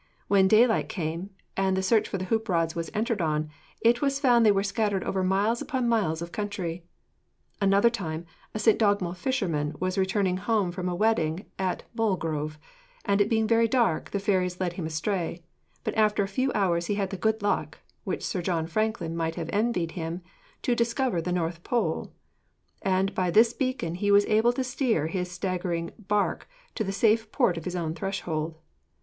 [0.27, 3.51] When daylight came, and the search for the hoop rods was entered on,
[3.81, 6.83] it was found they were scattered over miles upon miles of country.
[7.61, 8.79] Another time, a St.
[8.79, 12.57] Dogmell's fisherman was returning home from a wedding at Moelgrove,
[13.05, 15.43] and it being very dark, the fairies led him astray,
[15.83, 19.35] but after a few hours he had the good luck (which Sir John Franklin might
[19.35, 20.23] have envied him)
[20.63, 22.11] to 'discover the North Pole,'
[22.81, 27.31] and by this beacon he was able to steer his staggering barque to the safe
[27.31, 28.57] port of his own threshold.